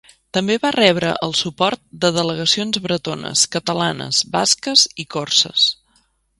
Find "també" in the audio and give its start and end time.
0.35-0.53